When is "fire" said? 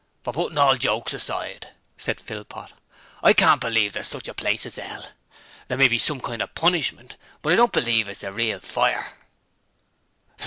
8.59-9.13